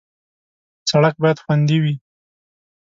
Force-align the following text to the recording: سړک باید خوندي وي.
سړک 0.89 1.15
باید 1.23 1.37
خوندي 1.43 1.77
وي. 1.83 1.95